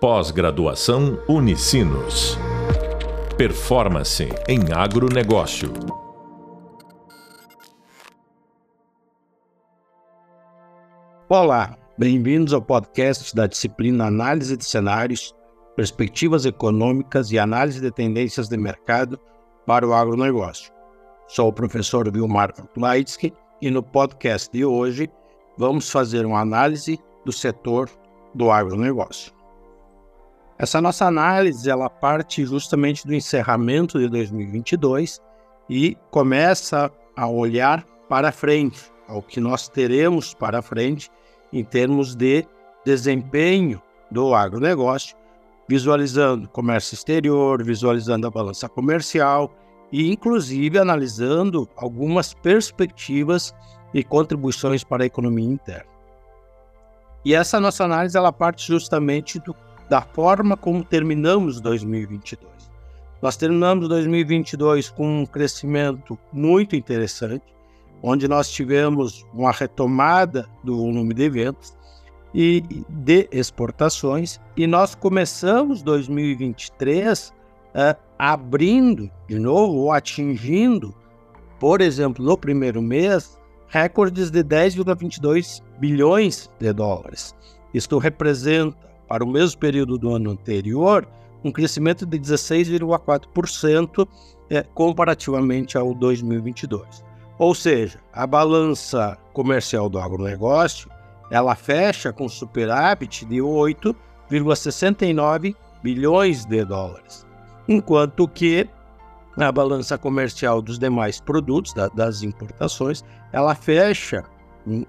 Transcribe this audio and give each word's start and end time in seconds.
Pós-graduação 0.00 1.20
Unicinos. 1.28 2.38
Performance 3.36 4.28
em 4.46 4.60
agronegócio. 4.72 5.72
Olá, 11.28 11.76
bem-vindos 11.98 12.52
ao 12.52 12.62
podcast 12.62 13.34
da 13.34 13.48
disciplina 13.48 14.06
Análise 14.06 14.56
de 14.56 14.64
Cenários, 14.64 15.34
Perspectivas 15.74 16.46
Econômicas 16.46 17.32
e 17.32 17.38
Análise 17.40 17.80
de 17.80 17.90
Tendências 17.90 18.48
de 18.48 18.56
Mercado 18.56 19.18
para 19.66 19.84
o 19.84 19.92
Agronegócio. 19.92 20.72
Sou 21.26 21.48
o 21.48 21.52
professor 21.52 22.08
Vilmar 22.12 22.52
Plaitsky 22.72 23.32
e 23.60 23.68
no 23.68 23.82
podcast 23.82 24.48
de 24.52 24.64
hoje 24.64 25.10
vamos 25.58 25.90
fazer 25.90 26.24
uma 26.24 26.38
análise 26.38 27.00
do 27.24 27.32
setor 27.32 27.90
do 28.32 28.48
agronegócio. 28.52 29.37
Essa 30.58 30.80
nossa 30.80 31.06
análise 31.06 31.70
ela 31.70 31.88
parte 31.88 32.44
justamente 32.44 33.06
do 33.06 33.14
encerramento 33.14 33.96
de 33.96 34.08
2022 34.08 35.20
e 35.70 35.96
começa 36.10 36.90
a 37.16 37.28
olhar 37.28 37.84
para 38.08 38.32
frente, 38.32 38.90
ao 39.06 39.22
que 39.22 39.40
nós 39.40 39.68
teremos 39.68 40.34
para 40.34 40.60
frente 40.60 41.10
em 41.52 41.62
termos 41.62 42.16
de 42.16 42.44
desempenho 42.84 43.80
do 44.10 44.34
agronegócio, 44.34 45.16
visualizando 45.68 46.48
comércio 46.48 46.94
exterior, 46.94 47.62
visualizando 47.62 48.26
a 48.26 48.30
balança 48.30 48.68
comercial 48.68 49.54
e, 49.92 50.10
inclusive, 50.10 50.76
analisando 50.76 51.68
algumas 51.76 52.34
perspectivas 52.34 53.54
e 53.94 54.02
contribuições 54.02 54.82
para 54.82 55.04
a 55.04 55.06
economia 55.06 55.48
interna. 55.48 55.98
E 57.24 57.34
essa 57.34 57.60
nossa 57.60 57.84
análise 57.84 58.16
ela 58.16 58.32
parte 58.32 58.66
justamente 58.66 59.38
do, 59.38 59.54
da 59.88 60.02
forma 60.02 60.56
como 60.56 60.84
terminamos 60.84 61.60
2022. 61.60 62.48
Nós 63.20 63.36
terminamos 63.36 63.88
2022 63.88 64.90
com 64.90 65.22
um 65.22 65.26
crescimento 65.26 66.18
muito 66.32 66.76
interessante, 66.76 67.44
onde 68.02 68.28
nós 68.28 68.48
tivemos 68.50 69.26
uma 69.34 69.50
retomada 69.50 70.48
do 70.62 70.76
volume 70.76 71.12
de 71.14 71.28
vendas 71.28 71.76
e 72.32 72.62
de 72.88 73.28
exportações, 73.32 74.38
e 74.56 74.66
nós 74.66 74.94
começamos 74.94 75.82
2023 75.82 77.30
uh, 77.30 77.98
abrindo 78.18 79.10
de 79.26 79.38
novo 79.38 79.78
ou 79.78 79.92
atingindo, 79.92 80.94
por 81.58 81.80
exemplo, 81.80 82.24
no 82.24 82.36
primeiro 82.36 82.80
mês, 82.80 83.38
recordes 83.68 84.30
de 84.30 84.44
10,22 84.44 85.62
bilhões 85.78 86.50
de 86.58 86.72
dólares. 86.72 87.34
Isto 87.72 87.98
representa, 87.98 88.87
para 89.08 89.24
o 89.24 89.28
mesmo 89.28 89.58
período 89.58 89.98
do 89.98 90.14
ano 90.14 90.30
anterior, 90.30 91.08
um 91.42 91.50
crescimento 91.50 92.04
de 92.04 92.18
16,4% 92.18 94.06
é, 94.50 94.62
comparativamente 94.62 95.78
ao 95.78 95.94
2022. 95.94 97.02
Ou 97.38 97.54
seja, 97.54 97.98
a 98.12 98.26
balança 98.26 99.16
comercial 99.32 99.88
do 99.88 99.98
agronegócio 99.98 100.90
ela 101.30 101.54
fecha 101.54 102.12
com 102.12 102.28
superávit 102.28 103.24
de 103.26 103.36
8,69 103.36 105.54
bilhões 105.82 106.44
de 106.44 106.62
dólares 106.64 107.28
enquanto 107.68 108.26
que 108.26 108.68
a 109.36 109.52
balança 109.52 109.96
comercial 109.96 110.60
dos 110.60 110.78
demais 110.78 111.20
produtos, 111.20 111.72
da, 111.72 111.86
das 111.88 112.22
importações, 112.22 113.04
ela 113.30 113.54
fecha 113.54 114.24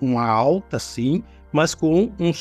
uma 0.01 0.25
alta, 0.25 0.79
sim, 0.79 1.23
mas 1.51 1.75
com 1.75 2.11
um 2.19 2.31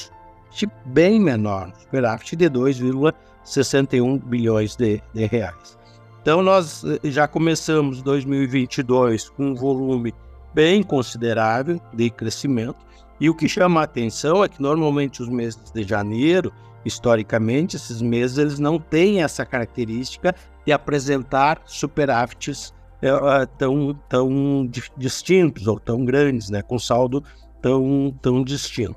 bem 0.86 1.20
menor, 1.20 1.72
superávit 1.80 2.36
de 2.36 2.50
2,61 2.50 4.22
bilhões 4.24 4.76
de, 4.76 5.02
de 5.14 5.26
reais. 5.26 5.78
Então, 6.22 6.42
nós 6.42 6.84
eh, 6.84 6.98
já 7.04 7.28
começamos 7.28 8.02
2022 8.02 9.30
com 9.30 9.46
um 9.46 9.54
volume 9.54 10.14
bem 10.52 10.82
considerável 10.82 11.80
de 11.92 12.10
crescimento, 12.10 12.86
e 13.20 13.28
o 13.28 13.34
que 13.34 13.48
chama 13.48 13.80
a 13.80 13.84
atenção 13.84 14.44
é 14.44 14.48
que 14.48 14.60
normalmente 14.60 15.22
os 15.22 15.28
meses 15.28 15.70
de 15.72 15.82
janeiro 15.82 16.52
historicamente, 16.84 17.76
esses 17.76 18.00
meses 18.00 18.38
eles 18.38 18.58
não 18.58 18.78
têm 18.78 19.22
essa 19.22 19.44
característica 19.44 20.34
de 20.64 20.72
apresentar 20.72 21.60
superávites 21.64 22.72
é, 23.02 23.46
tão, 23.58 23.94
tão 24.08 24.68
distintos 24.96 25.66
ou 25.66 25.78
tão 25.78 26.04
grandes, 26.04 26.50
né, 26.50 26.62
com 26.62 26.78
saldo 26.78 27.22
tão, 27.60 28.14
tão 28.20 28.42
distinto. 28.42 28.96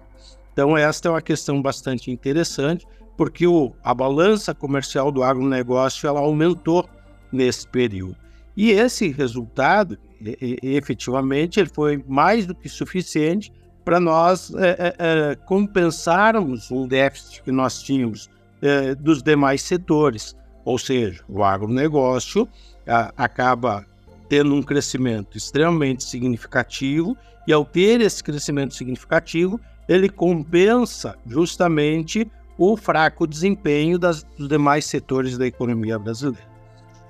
Então, 0.54 0.78
esta 0.78 1.08
é 1.08 1.12
uma 1.12 1.22
questão 1.22 1.62
bastante 1.62 2.12
interessante, 2.12 2.86
porque 3.18 3.48
o, 3.48 3.74
a 3.84 3.94
balança 3.94 4.54
comercial 4.54 5.12
do 5.12 5.24
agronegócio 5.24 6.08
ela 6.08 6.20
aumentou 6.20 6.88
nesse 7.32 7.68
período. 7.68 8.16
E 8.56 8.72
esse 8.72 9.10
resultado, 9.10 9.98
e, 10.20 10.58
e, 10.62 10.76
efetivamente, 10.76 11.60
ele 11.60 11.70
foi 11.74 12.04
mais 12.08 12.46
do 12.46 12.54
que 12.54 12.68
suficiente 12.68 13.52
para 13.86 14.00
nós 14.00 14.54
é, 14.56 14.70
é, 14.70 14.96
é, 15.00 15.36
compensarmos 15.36 16.70
um 16.70 16.88
déficit 16.88 17.42
que 17.44 17.52
nós 17.52 17.82
tínhamos 17.82 18.30
é, 18.62 18.94
dos 18.94 19.24
demais 19.24 19.62
setores. 19.62 20.36
Ou 20.64 20.78
seja, 20.78 21.24
o 21.28 21.44
agronegócio 21.44 22.48
a, 22.88 23.12
acaba 23.18 23.86
tendo 24.30 24.54
um 24.54 24.62
crescimento 24.62 25.38
extremamente 25.38 26.04
significativo, 26.04 27.18
e 27.48 27.52
ao 27.52 27.66
ter 27.66 28.00
esse 28.02 28.24
crescimento 28.24 28.76
significativo, 28.76 29.60
ele 29.88 30.10
compensa 30.10 31.18
justamente 31.26 32.30
o 32.58 32.78
fraco 32.78 33.26
desempenho 33.26 33.98
das, 33.98 34.24
dos 34.38 34.48
demais 34.48 34.86
setores 34.86 35.38
da 35.38 35.48
economia 35.48 35.98
brasileira. 35.98 36.52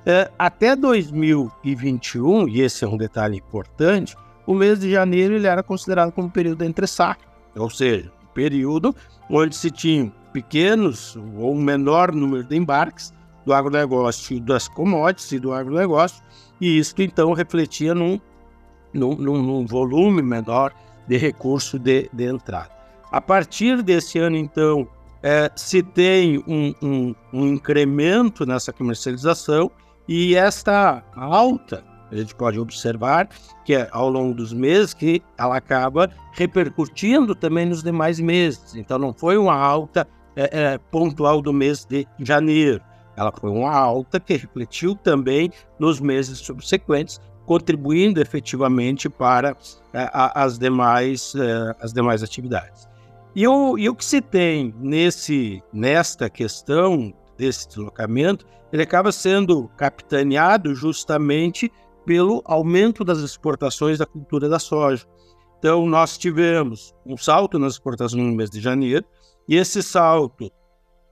É, 0.06 0.32
até 0.40 0.76
2021, 0.76 2.48
e 2.48 2.62
esse 2.62 2.84
é 2.84 2.88
um 2.88 2.98
detalhe 2.98 3.38
importante, 3.38 4.16
o 4.48 4.54
mês 4.54 4.80
de 4.80 4.90
janeiro 4.90 5.36
ele 5.36 5.46
era 5.46 5.62
considerado 5.62 6.12
como 6.12 6.30
período 6.30 6.64
entre 6.64 6.88
safra, 6.88 7.28
ou 7.56 7.70
seja, 7.70 8.12
um 8.24 8.34
período 8.34 8.96
onde 9.30 9.56
se 9.56 9.70
tinha 9.70 10.12
pequenos 10.34 11.16
ou 11.38 11.54
um 11.54 11.62
menor 11.62 12.12
número 12.12 12.44
de 12.44 12.56
embarques 12.56 13.14
do 13.46 13.54
agronegócio, 13.54 14.40
das 14.40 14.68
commodities 14.68 15.32
e 15.34 15.40
do 15.40 15.54
agronegócio, 15.54 16.24
e 16.60 16.78
isso 16.80 16.96
então 17.00 17.34
refletia 17.34 17.94
num, 17.94 18.20
num, 18.94 19.16
num 19.16 19.66
volume 19.66 20.22
menor 20.22 20.74
de 21.12 21.18
recurso 21.18 21.78
de, 21.78 22.10
de, 22.14 22.24
entrada. 22.24 22.70
A 23.12 23.20
partir 23.20 23.84
desse 23.84 24.18
ano, 24.18 24.38
então, 24.38 24.88
é, 25.22 25.52
se 25.58 25.84
tem 25.84 26.42
um, 26.48 26.74
um, 26.82 27.16
um 27.34 27.48
incremento 27.50 28.46
nessa 28.46 28.72
comercialização 28.72 29.70
e 30.08 30.36
esta 30.36 31.04
alta 31.14 31.84
a 32.10 32.16
gente 32.16 32.34
pode 32.34 32.58
observar 32.60 33.28
que 33.66 33.74
é 33.74 33.90
ao 33.92 34.10
longo 34.10 34.34
dos 34.34 34.54
meses 34.54 34.94
que 34.94 35.22
ela 35.38 35.58
acaba 35.58 36.10
repercutindo 36.32 37.36
também 37.36 37.66
nos 37.66 37.84
demais 37.84 38.18
meses. 38.20 38.76
Então 38.76 38.98
não 38.98 39.14
foi 39.14 39.38
uma 39.38 39.56
alta 39.56 40.08
é, 40.34 40.50
é, 40.62 40.78
pontual 40.78 41.42
do 41.42 41.52
mês 41.52 41.86
de 41.86 42.08
janeiro, 42.20 42.82
ela 43.18 43.32
foi 43.32 43.50
uma 43.50 43.72
alta 43.72 44.20
que 44.20 44.34
refletiu 44.38 44.96
também 44.96 45.52
nos 45.78 46.00
meses 46.00 46.40
subsequentes, 46.40 47.20
contribuindo 47.52 48.22
efetivamente 48.22 49.10
para 49.10 49.58
é, 49.92 50.10
as, 50.14 50.58
demais, 50.58 51.34
é, 51.36 51.76
as 51.82 51.92
demais 51.92 52.24
atividades. 52.24 52.88
E 53.36 53.46
o, 53.46 53.78
e 53.78 53.90
o 53.90 53.94
que 53.94 54.06
se 54.06 54.22
tem 54.22 54.74
nesse, 54.80 55.62
nesta 55.74 56.30
questão 56.30 57.14
desse 57.38 57.68
deslocamento, 57.68 58.46
ele 58.72 58.84
acaba 58.84 59.12
sendo 59.12 59.68
capitaneado 59.76 60.74
justamente 60.74 61.70
pelo 62.06 62.42
aumento 62.46 63.04
das 63.04 63.18
exportações 63.20 63.98
da 63.98 64.06
cultura 64.06 64.48
da 64.48 64.58
soja. 64.58 65.06
Então, 65.60 65.86
nós 65.86 66.18
tivemos 66.18 66.96
um 67.06 67.18
salto 67.18 67.60
nas 67.60 67.74
exportações 67.74 68.24
no 68.24 68.32
mês 68.32 68.50
de 68.50 68.62
janeiro, 68.62 69.04
e 69.46 69.58
esse 69.58 69.84
salto 69.84 70.50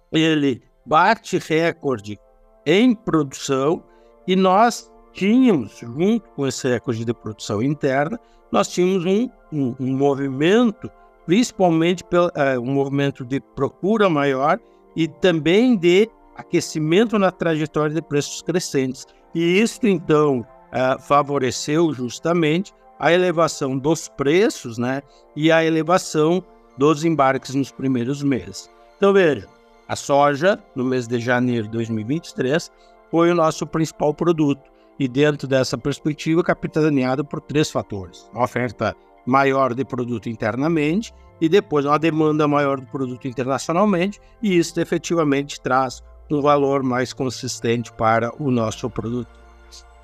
ele 0.10 0.64
bate 0.86 1.38
recorde 1.38 2.18
em 2.66 2.96
produção, 2.96 3.84
e 4.26 4.38
nós 4.38 4.90
tínhamos, 5.14 5.80
junto 5.80 6.28
com 6.30 6.48
esse 6.48 6.68
recorde 6.68 7.06
de 7.06 7.14
produção 7.14 7.62
interna, 7.62 8.20
nós 8.52 8.68
tínhamos 8.68 9.06
um, 9.06 9.30
um, 9.52 9.76
um 9.80 9.98
movimento, 9.98 10.90
principalmente 11.26 12.04
pelo, 12.04 12.32
é, 12.36 12.58
um 12.58 12.74
movimento 12.74 13.24
de 13.24 13.40
procura 13.40 14.10
maior 14.10 14.60
e 14.96 15.08
também 15.08 15.76
de 15.76 16.10
aquecimento 16.36 17.20
na 17.20 17.32
trajetória 17.32 17.94
de 17.94 18.02
preços 18.02 18.42
crescentes. 18.42 19.06
E 19.36 19.60
isso, 19.60 19.80
então, 19.84 20.40
uh, 20.40 21.00
favoreceu 21.02 21.94
justamente 21.94 22.74
a 22.98 23.14
elevação 23.14 23.78
dos 23.78 24.08
preços 24.10 24.78
né, 24.78 25.02
e 25.36 25.52
a 25.52 25.64
elevação 25.64 26.44
dos 26.78 27.06
embarques 27.06 27.54
nos 27.56 27.72
primeiros 27.72 28.24
meses. 28.24 28.70
Então, 28.98 29.14
veja, 29.14 29.48
a 29.88 29.96
soja, 29.96 30.60
no 30.76 30.84
mês 30.84 31.08
de 31.08 31.20
janeiro 31.20 31.64
de 31.64 31.72
2023, 31.72 32.72
foi 33.10 33.32
o 33.32 33.36
nosso 33.36 33.66
principal 33.66 34.14
produto. 34.14 34.62
E 35.00 35.08
dentro 35.08 35.48
dessa 35.48 35.78
perspectiva, 35.78 36.44
capitaneado 36.44 37.24
por 37.24 37.40
três 37.40 37.72
fatores: 37.72 38.30
a 38.34 38.44
oferta 38.44 38.96
maior 39.26 39.74
de 39.74 39.86
produto 39.86 40.28
internamente 40.28 41.14
e 41.40 41.48
depois 41.48 41.86
uma 41.86 41.98
demanda 41.98 42.48
maior 42.48 42.82
do 42.82 42.88
produto 42.88 43.28
internacionalmente, 43.28 44.20
e 44.42 44.58
isso 44.58 44.80
efetivamente 44.80 45.62
traz 45.62 46.04
um 46.30 46.42
valor 46.42 46.84
mais 46.84 47.14
consistente 47.14 47.94
para 47.94 48.32
o 48.42 48.52
nosso 48.52 48.90
produto. 48.90 49.40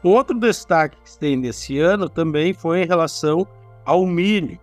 Um 0.03 0.11
outro 0.11 0.39
destaque 0.39 0.97
que 1.03 1.17
tem 1.17 1.35
nesse 1.35 1.79
ano 1.79 2.07
também 2.07 2.53
foi 2.53 2.83
em 2.83 2.85
relação 2.85 3.45
ao 3.83 4.05
milho, 4.05 4.57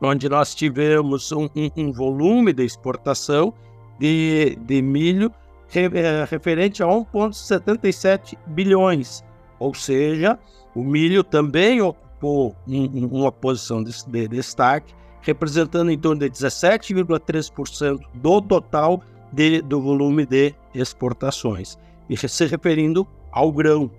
onde 0.00 0.28
nós 0.28 0.54
tivemos 0.54 1.32
um, 1.32 1.46
um, 1.56 1.70
um 1.76 1.92
volume 1.92 2.52
de 2.52 2.64
exportação 2.64 3.52
de, 3.98 4.56
de 4.60 4.80
milho 4.80 5.32
eh, 5.74 6.24
referente 6.30 6.82
a 6.82 6.86
1,77 6.86 8.38
bilhões, 8.46 9.24
ou 9.58 9.74
seja, 9.74 10.38
o 10.74 10.82
milho 10.82 11.24
também 11.24 11.80
ocupou 11.80 12.54
uma 12.66 13.32
posição 13.32 13.82
de, 13.82 13.92
de 14.06 14.28
destaque, 14.28 14.94
representando 15.22 15.90
em 15.90 15.98
torno 15.98 16.20
de 16.20 16.30
17,3% 16.30 18.00
do 18.14 18.40
total 18.40 19.02
de, 19.32 19.60
do 19.62 19.80
volume 19.80 20.24
de 20.24 20.54
exportações, 20.74 21.76
e 22.08 22.16
se 22.16 22.46
referindo 22.46 23.06
ao 23.32 23.52
grão. 23.52 23.90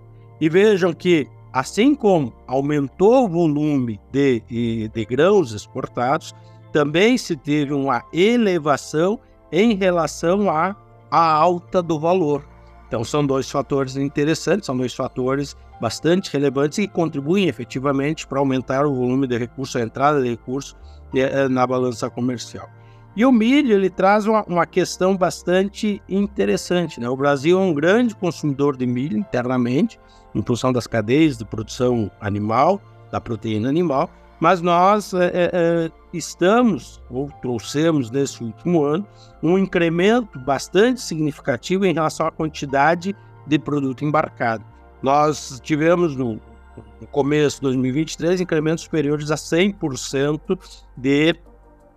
E 0.41 0.49
vejam 0.49 0.93
que, 0.93 1.27
assim 1.53 1.93
como 1.93 2.33
aumentou 2.47 3.25
o 3.25 3.29
volume 3.29 3.99
de, 4.11 4.41
de, 4.93 5.05
grãos 5.05 5.51
exportados, 5.51 6.33
também 6.71 7.17
se 7.17 7.35
teve 7.35 7.73
uma 7.73 8.03
elevação 8.13 9.19
em 9.51 9.75
relação 9.75 10.49
à 10.49 10.75
alta 11.11 11.81
do 11.81 11.99
valor. 11.99 12.48
Então, 12.89 13.03
são 13.03 13.23
dois 13.23 13.49
fatores 13.49 13.95
interessantes, 13.95 14.65
são 14.65 14.75
dois 14.75 14.95
fatores 14.95 15.55
bastante 15.79 16.33
relevantes 16.33 16.79
e 16.79 16.87
contribuem 16.87 17.47
efetivamente 17.47 18.25
para 18.25 18.39
aumentar 18.39 18.83
o 18.83 18.95
volume 18.95 19.27
de 19.27 19.37
recursos, 19.37 19.75
a 19.75 19.81
entrada 19.81 20.19
de 20.19 20.29
recursos 20.29 20.75
eh, 21.13 21.47
na 21.47 21.67
balança 21.67 22.09
comercial. 22.09 22.67
E 23.15 23.23
o 23.23 23.31
milho 23.31 23.73
ele 23.73 23.91
traz 23.91 24.25
uma, 24.25 24.43
uma 24.45 24.65
questão 24.65 25.15
bastante 25.15 26.01
interessante. 26.09 26.99
Né? 26.99 27.07
O 27.07 27.15
Brasil 27.15 27.59
é 27.59 27.61
um 27.61 27.75
grande 27.75 28.15
consumidor 28.15 28.75
de 28.75 28.87
milho 28.87 29.19
internamente, 29.19 29.99
em 30.33 30.41
função 30.41 30.73
das 30.73 30.87
cadeias 30.87 31.37
de 31.37 31.45
produção 31.45 32.09
animal, 32.19 32.81
da 33.11 33.21
proteína 33.21 33.69
animal, 33.69 34.09
mas 34.39 34.61
nós 34.61 35.13
é, 35.13 35.31
é, 35.33 35.91
estamos, 36.13 37.01
ou 37.09 37.29
trouxemos 37.41 38.09
nesse 38.09 38.43
último 38.43 38.83
ano, 38.83 39.05
um 39.43 39.57
incremento 39.57 40.39
bastante 40.39 41.01
significativo 41.01 41.85
em 41.85 41.93
relação 41.93 42.25
à 42.25 42.31
quantidade 42.31 43.15
de 43.45 43.59
produto 43.59 44.05
embarcado. 44.05 44.63
Nós 45.01 45.59
tivemos 45.63 46.15
no, 46.15 46.39
no 47.01 47.07
começo 47.07 47.57
de 47.57 47.63
2023 47.63 48.41
incrementos 48.41 48.83
superiores 48.83 49.31
a 49.31 49.35
100% 49.35 50.59
de, 50.95 51.35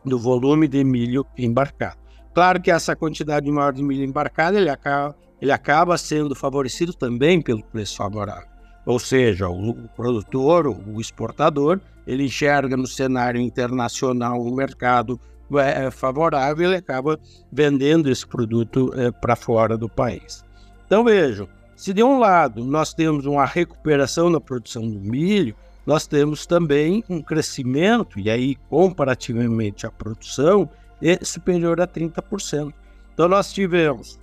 do 0.04 0.18
volume 0.18 0.66
de 0.66 0.82
milho 0.82 1.26
embarcado. 1.36 1.98
Claro 2.34 2.60
que 2.60 2.70
essa 2.70 2.96
quantidade 2.96 3.50
maior 3.50 3.72
de 3.72 3.82
milho 3.82 4.04
embarcado 4.04 4.56
ele 4.56 4.70
acaba, 4.70 5.14
ele 5.40 5.52
acaba 5.52 5.98
sendo 5.98 6.34
favorecido 6.34 6.94
também 6.94 7.42
pelo 7.42 7.62
preço 7.62 7.96
favorável. 7.96 8.51
Ou 8.84 8.98
seja, 8.98 9.48
o 9.48 9.74
produtor, 9.94 10.66
o 10.66 11.00
exportador, 11.00 11.80
ele 12.06 12.24
enxerga 12.24 12.76
no 12.76 12.86
cenário 12.86 13.40
internacional 13.40 14.40
um 14.40 14.54
mercado 14.54 15.20
é, 15.58 15.90
favorável 15.90 16.72
e 16.72 16.76
acaba 16.76 17.18
vendendo 17.50 18.10
esse 18.10 18.26
produto 18.26 18.92
é, 18.96 19.10
para 19.10 19.36
fora 19.36 19.76
do 19.76 19.88
país. 19.88 20.44
Então 20.86 21.04
vejam, 21.04 21.48
se 21.76 21.92
de 21.92 22.02
um 22.02 22.18
lado 22.18 22.64
nós 22.64 22.92
temos 22.92 23.26
uma 23.26 23.44
recuperação 23.44 24.30
na 24.30 24.40
produção 24.40 24.88
do 24.88 24.98
milho, 24.98 25.54
nós 25.86 26.06
temos 26.06 26.46
também 26.46 27.04
um 27.08 27.20
crescimento, 27.20 28.18
e 28.18 28.30
aí 28.30 28.56
comparativamente 28.68 29.86
à 29.86 29.90
produção, 29.90 30.68
é 31.02 31.24
superior 31.24 31.80
a 31.80 31.86
30%. 31.86 32.72
Então 33.12 33.28
nós 33.28 33.52
tivemos 33.52 34.18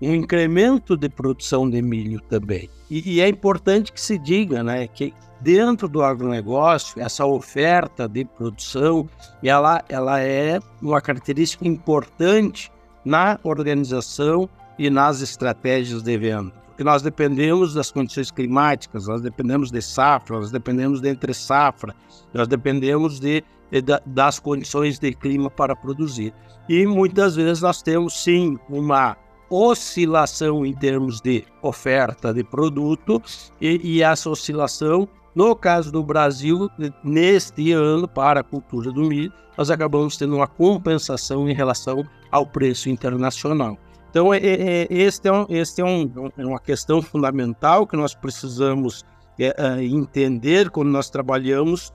um 0.00 0.14
incremento 0.14 0.96
de 0.96 1.08
produção 1.08 1.68
de 1.68 1.80
milho 1.80 2.20
também. 2.28 2.68
E, 2.90 3.16
e, 3.16 3.20
é 3.20 3.28
importante 3.28 3.92
que 3.92 4.00
se 4.00 4.18
diga 4.18 4.62
né, 4.62 4.86
que 4.86 5.12
dentro 5.40 5.88
do 5.88 6.02
agronegócio, 6.02 7.00
essa 7.00 7.24
oferta 7.24 8.08
de 8.08 8.24
produção, 8.24 9.08
ela, 9.42 9.82
ela 9.88 10.20
é 10.20 10.60
uma 10.80 11.00
característica 11.00 11.66
importante 11.66 12.70
na 13.04 13.38
organização 13.42 14.48
e 14.78 14.90
nas 14.90 15.20
estratégias 15.20 16.02
de 16.02 16.18
venda. 16.18 16.52
Porque 16.68 16.84
nós 16.84 17.00
dependemos 17.00 17.72
das 17.72 17.90
condições 17.90 18.30
climáticas, 18.30 19.06
nós 19.06 19.22
dependemos 19.22 19.70
de 19.70 19.80
safra, 19.80 20.36
nós 20.36 20.50
dependemos 20.50 21.00
de 21.00 21.08
entre 21.08 21.32
safra, 21.32 21.94
nós 22.34 22.46
dependemos 22.46 23.18
de, 23.18 23.42
de 23.70 23.82
das 24.04 24.38
condições 24.38 24.98
de 24.98 25.14
clima 25.14 25.48
para 25.50 25.74
produzir. 25.74 26.34
E 26.68 26.84
muitas 26.86 27.34
vezes 27.36 27.62
nós 27.62 27.80
temos 27.80 28.22
sim 28.22 28.58
uma 28.68 29.16
oscilação 29.50 30.64
em 30.64 30.74
termos 30.74 31.20
de 31.20 31.44
oferta 31.62 32.32
de 32.32 32.42
produto 32.42 33.22
e, 33.60 33.80
e, 33.82 34.02
essa 34.02 34.28
oscilação, 34.28 35.08
no 35.34 35.54
caso 35.54 35.92
do 35.92 36.02
Brasil, 36.02 36.68
neste 37.04 37.72
ano, 37.72 38.08
para 38.08 38.40
a 38.40 38.44
cultura 38.44 38.90
do 38.90 39.02
milho, 39.02 39.32
nós 39.56 39.70
acabamos 39.70 40.16
tendo 40.16 40.36
uma 40.36 40.46
compensação 40.46 41.48
em 41.48 41.54
relação 41.54 42.04
ao 42.30 42.46
preço 42.46 42.88
internacional. 42.88 43.76
Então, 44.10 44.32
é, 44.32 44.38
é, 44.38 44.82
é 44.82 44.86
é, 44.90 45.32
um, 45.32 45.46
este 45.50 45.80
é, 45.80 45.84
um, 45.84 46.30
é 46.36 46.46
uma 46.46 46.58
questão 46.58 47.02
fundamental 47.02 47.86
que 47.86 47.96
nós 47.96 48.14
precisamos 48.14 49.04
é, 49.38 49.54
é, 49.58 49.84
entender 49.84 50.70
quando 50.70 50.88
nós 50.88 51.10
trabalhamos 51.10 51.92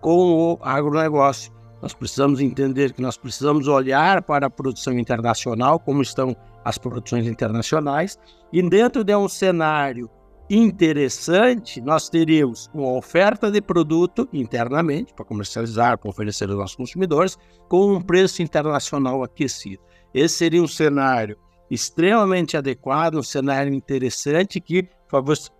com 0.00 0.54
o 0.54 0.58
agronegócio. 0.62 1.52
Nós 1.82 1.92
precisamos 1.92 2.40
entender 2.40 2.92
que 2.92 3.02
nós 3.02 3.16
precisamos 3.16 3.68
olhar 3.68 4.22
para 4.22 4.46
a 4.46 4.50
produção 4.50 4.98
internacional, 4.98 5.78
como 5.78 6.00
estão 6.00 6.36
as 6.64 6.78
produções 6.78 7.26
internacionais, 7.26 8.18
e 8.52 8.62
dentro 8.62 9.04
de 9.04 9.14
um 9.14 9.28
cenário 9.28 10.08
interessante, 10.48 11.80
nós 11.80 12.08
teríamos 12.08 12.70
uma 12.74 12.92
oferta 12.92 13.50
de 13.50 13.60
produto 13.60 14.28
internamente 14.32 15.14
para 15.14 15.24
comercializar, 15.24 15.98
para 15.98 16.10
oferecer 16.10 16.48
aos 16.48 16.58
nossos 16.58 16.76
consumidores, 16.76 17.38
com 17.68 17.94
um 17.94 18.00
preço 18.00 18.42
internacional 18.42 19.22
aquecido. 19.22 19.82
Esse 20.12 20.36
seria 20.36 20.62
um 20.62 20.68
cenário 20.68 21.36
extremamente 21.70 22.56
adequado, 22.56 23.16
um 23.16 23.22
cenário 23.22 23.72
interessante 23.72 24.60
que 24.60 24.86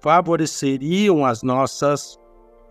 favoreceriam 0.01 1.25
as 1.25 1.43
nossas 1.43 2.19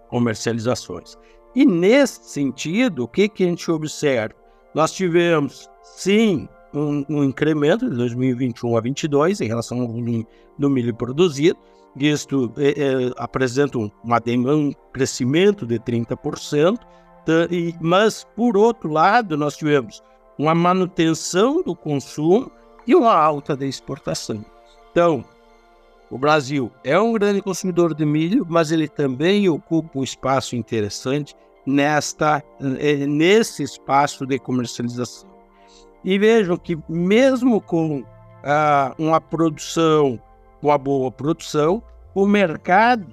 comercializações. 0.10 1.18
E 1.56 1.66
nesse 1.66 2.24
sentido, 2.30 3.04
o 3.04 3.08
que, 3.08 3.28
que 3.28 3.44
a 3.44 3.48
gente 3.48 3.70
observa? 3.72 4.36
Nós 4.74 4.92
tivemos, 4.92 5.70
sim, 5.82 6.48
um, 6.74 7.06
um 7.10 7.24
incremento 7.24 7.90
de 7.90 7.96
2021 7.96 8.70
a 8.70 8.82
2022 8.82 9.42
em 9.42 9.48
relação 9.48 9.82
ao 9.82 9.88
volume 9.88 10.28
do 10.58 10.70
milho 10.70 10.94
produzido. 10.94 11.58
Isto 11.96 12.52
é, 12.58 12.70
é, 12.70 13.14
apresenta 13.18 13.78
um, 13.78 13.90
uma 14.04 14.20
demanda, 14.20 14.58
um 14.58 14.74
crescimento 14.92 15.66
de 15.66 15.80
30%, 15.80 16.78
tá, 16.78 17.48
e, 17.52 17.76
mas, 17.80 18.26
por 18.36 18.58
outro 18.58 18.90
lado, 18.92 19.38
nós 19.38 19.56
tivemos 19.56 20.02
uma 20.38 20.56
manutenção 20.56 21.62
do 21.62 21.76
consumo 21.76 22.52
e 22.88 22.96
uma 22.96 23.14
alta 23.14 23.56
da 23.56 23.66
exportação. 23.66 24.44
Então, 24.92 25.24
o 26.10 26.18
Brasil 26.18 26.72
é 26.84 27.00
um 27.00 27.14
grande 27.14 27.42
consumidor 27.42 27.94
de 27.94 28.06
milho, 28.06 28.46
mas 28.48 28.72
ele 28.72 28.88
também 28.88 29.48
ocupa 29.48 30.00
um 30.00 30.04
espaço 30.04 30.56
interessante 30.56 31.36
nesta, 31.66 32.44
eh, 32.80 33.08
nesse 33.08 33.64
espaço 33.64 34.26
de 34.26 34.38
comercialização. 34.38 35.33
E 36.04 36.18
vejam 36.18 36.58
que 36.58 36.78
mesmo 36.88 37.62
com 37.62 38.04
ah, 38.44 38.94
uma 38.98 39.22
produção, 39.22 40.20
uma 40.62 40.78
boa 40.78 41.12
produção, 41.12 41.82
o 42.14 42.26
mercado 42.26 43.06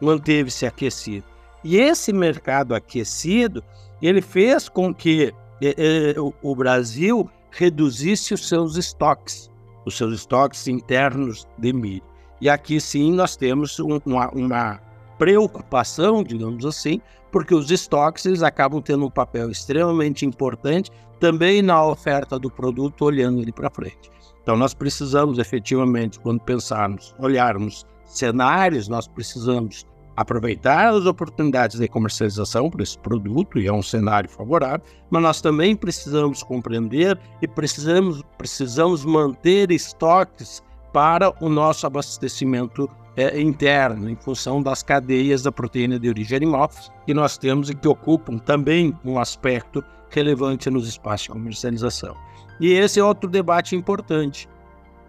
manteve-se 0.00 0.66
aquecido. 0.66 1.26
E 1.62 1.76
esse 1.76 2.12
mercado 2.12 2.74
aquecido, 2.74 3.62
ele 4.00 4.22
fez 4.22 4.68
com 4.68 4.94
que 4.94 5.34
eh, 5.60 5.74
eh, 5.76 6.14
o 6.42 6.56
Brasil 6.56 7.28
reduzisse 7.50 8.32
os 8.32 8.48
seus 8.48 8.76
estoques, 8.76 9.50
os 9.84 9.96
seus 9.96 10.14
estoques 10.14 10.66
internos 10.68 11.46
de 11.58 11.72
milho. 11.72 12.02
E 12.40 12.48
aqui 12.48 12.80
sim 12.80 13.12
nós 13.12 13.36
temos 13.36 13.78
uma, 13.78 14.30
uma 14.30 14.80
preocupação, 15.20 16.24
digamos 16.24 16.64
assim, 16.64 16.98
porque 17.30 17.54
os 17.54 17.70
estoques 17.70 18.24
eles 18.24 18.42
acabam 18.42 18.80
tendo 18.80 19.04
um 19.04 19.10
papel 19.10 19.50
extremamente 19.50 20.24
importante 20.24 20.90
também 21.20 21.60
na 21.60 21.84
oferta 21.84 22.38
do 22.38 22.50
produto, 22.50 23.04
olhando 23.04 23.42
ele 23.42 23.52
para 23.52 23.68
frente. 23.68 24.10
Então, 24.42 24.56
nós 24.56 24.72
precisamos 24.72 25.38
efetivamente, 25.38 26.18
quando 26.18 26.40
pensarmos, 26.40 27.14
olharmos 27.18 27.84
cenários, 28.06 28.88
nós 28.88 29.06
precisamos 29.06 29.84
aproveitar 30.16 30.94
as 30.94 31.04
oportunidades 31.04 31.78
de 31.78 31.86
comercialização 31.86 32.70
para 32.70 32.82
esse 32.82 32.98
produto, 32.98 33.58
e 33.58 33.66
é 33.66 33.72
um 33.72 33.82
cenário 33.82 34.30
favorável, 34.30 34.80
mas 35.10 35.22
nós 35.22 35.40
também 35.42 35.76
precisamos 35.76 36.42
compreender 36.42 37.20
e 37.42 37.46
precisamos, 37.46 38.22
precisamos 38.38 39.04
manter 39.04 39.70
estoques 39.70 40.62
para 40.94 41.30
o 41.44 41.50
nosso 41.50 41.86
abastecimento 41.86 42.88
é, 43.20 43.40
interno, 43.40 44.08
em 44.08 44.16
função 44.16 44.62
das 44.62 44.82
cadeias 44.82 45.42
da 45.42 45.52
proteína 45.52 45.98
de 45.98 46.08
origem 46.08 46.36
animal 46.36 46.70
que 47.04 47.12
nós 47.12 47.36
temos 47.36 47.68
e 47.68 47.74
que 47.74 47.86
ocupam 47.86 48.38
também 48.38 48.96
um 49.04 49.18
aspecto 49.18 49.84
relevante 50.10 50.70
nos 50.70 50.88
espaços 50.88 51.24
de 51.24 51.30
comercialização. 51.30 52.16
E 52.58 52.72
esse 52.72 52.98
é 52.98 53.04
outro 53.04 53.28
debate 53.28 53.76
importante. 53.76 54.48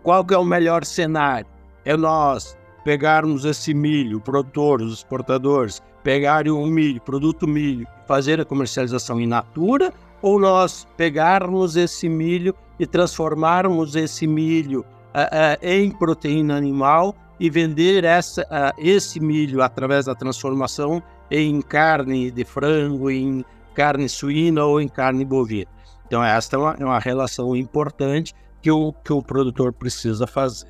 Qual 0.03 0.25
que 0.25 0.33
é 0.33 0.37
o 0.37 0.43
melhor 0.43 0.83
cenário? 0.83 1.47
É 1.85 1.95
nós 1.95 2.57
pegarmos 2.83 3.45
esse 3.45 3.73
milho, 3.73 4.17
o 4.17 4.21
produtor, 4.21 4.81
os 4.81 4.93
exportadores, 4.93 5.81
pegarem 6.03 6.51
o 6.51 6.65
milho, 6.65 6.99
produto 7.01 7.47
milho, 7.47 7.87
fazer 8.07 8.41
a 8.41 8.45
comercialização 8.45 9.21
in 9.21 9.27
natura, 9.27 9.93
ou 10.21 10.39
nós 10.39 10.87
pegarmos 10.97 11.75
esse 11.75 12.09
milho 12.09 12.53
e 12.79 12.85
transformarmos 12.85 13.95
esse 13.95 14.27
milho 14.27 14.81
uh, 14.81 14.83
uh, 14.83 15.57
em 15.61 15.91
proteína 15.91 16.57
animal 16.57 17.15
e 17.41 17.49
vender 17.49 18.03
essa, 18.03 18.43
uh, 18.43 18.71
esse 18.77 19.19
milho 19.19 19.63
através 19.63 20.05
da 20.05 20.13
transformação 20.13 21.01
em 21.31 21.59
carne 21.59 22.29
de 22.29 22.45
frango, 22.45 23.09
em 23.09 23.43
carne 23.73 24.07
suína 24.07 24.63
ou 24.63 24.79
em 24.79 24.87
carne 24.87 25.25
bovina. 25.25 25.65
Então, 26.05 26.23
esta 26.23 26.55
é 26.55 26.59
uma, 26.59 26.75
é 26.79 26.85
uma 26.85 26.99
relação 26.99 27.55
importante 27.55 28.35
que 28.61 28.69
o, 28.69 28.93
que 28.93 29.11
o 29.11 29.23
produtor 29.23 29.73
precisa 29.73 30.27
fazer. 30.27 30.67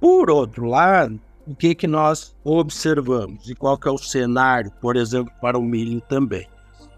Por 0.00 0.28
outro 0.28 0.66
lado, 0.66 1.20
o 1.46 1.54
que, 1.54 1.72
que 1.72 1.86
nós 1.86 2.34
observamos 2.42 3.48
e 3.48 3.54
qual 3.54 3.78
que 3.78 3.86
é 3.86 3.92
o 3.92 3.98
cenário, 3.98 4.72
por 4.80 4.96
exemplo, 4.96 5.32
para 5.40 5.56
o 5.56 5.62
milho 5.62 6.00
também. 6.00 6.48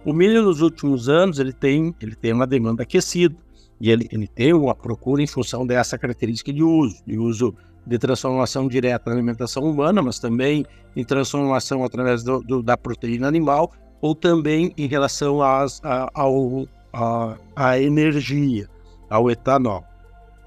O 0.02 0.14
milho 0.14 0.42
nos 0.42 0.62
últimos 0.62 1.11
anos 1.11 1.38
ele 1.38 1.52
tem, 1.52 1.94
ele 2.00 2.14
tem 2.14 2.32
uma 2.32 2.46
demanda 2.46 2.84
aquecida 2.84 3.37
e 3.81 3.90
ele, 3.90 4.09
ele 4.11 4.26
tem 4.26 4.52
uma 4.52 4.75
procura 4.75 5.23
em 5.23 5.26
função 5.26 5.66
dessa 5.66 5.99
característica 5.99 6.52
de 6.52 6.62
uso, 6.62 7.02
de 7.07 7.19
uso 7.19 7.54
de 7.87 7.99
transformação 7.99 8.66
direta 8.66 9.11
na 9.11 9.16
alimentação 9.16 9.62
humana, 9.64 10.00
mas 10.00 10.19
também 10.19 10.64
em 10.97 11.04
transformação 11.04 11.85
através 11.85 12.23
do, 12.23 12.40
do, 12.40 12.62
da 12.62 12.76
proteína 12.76 13.28
animal 13.28 13.73
ou 14.00 14.14
também 14.14 14.73
em 14.76 14.87
relação 14.87 15.43
às, 15.43 15.81
a, 15.85 16.11
ao, 16.14 16.66
a, 16.93 17.37
a 17.57 17.78
energia, 17.78 18.69
ao 19.09 19.31
etanol, 19.31 19.85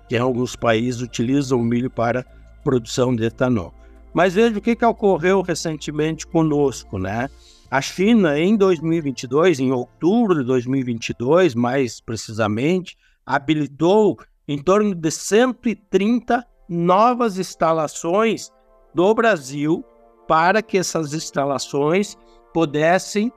que 0.08 0.16
em 0.16 0.20
alguns 0.20 0.56
países 0.56 1.02
utilizam 1.02 1.60
o 1.60 1.64
milho 1.64 1.90
para 1.90 2.26
produção 2.64 3.16
de 3.16 3.24
etanol. 3.26 3.74
Mas 4.14 4.34
veja 4.34 4.58
o 4.58 4.62
que, 4.62 4.76
que 4.76 4.86
ocorreu 4.86 5.42
recentemente 5.42 6.26
conosco, 6.26 6.98
né? 6.98 7.30
A 7.70 7.82
China, 7.82 8.40
em 8.40 8.56
2022, 8.56 9.60
em 9.60 9.72
outubro 9.72 10.36
de 10.36 10.44
2022, 10.44 11.54
mais 11.54 12.00
precisamente, 12.00 12.98
habilitou 13.28 14.18
em 14.48 14.58
torno 14.58 14.96
de 14.96 15.12
130 15.12 16.48
novas 16.70 17.38
instalações 17.38 18.50
do 18.96 19.14
Brasil 19.14 19.84
para 20.28 20.62
que 20.62 20.78
essas 20.78 21.14
instalações 21.14 22.18
pudessem 22.54 23.32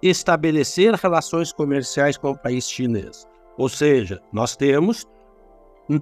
estabelecer 0.00 0.94
relações 0.94 1.52
comerciais 1.52 2.16
com 2.16 2.30
o 2.30 2.38
país 2.38 2.68
chinês. 2.68 3.26
Ou 3.58 3.68
seja, 3.68 4.20
nós 4.32 4.56
temos 4.56 5.06